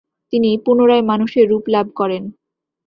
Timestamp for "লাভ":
1.69-1.87